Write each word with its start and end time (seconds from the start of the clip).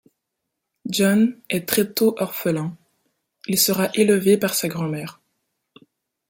John 0.89 1.39
est 1.47 1.69
très 1.69 1.93
tôt 1.93 2.15
orphelin, 2.17 2.75
il 3.45 3.59
sera 3.59 3.91
élevé 3.93 4.35
par 4.35 4.55
sa 4.55 4.67
grand-mère. 4.67 5.21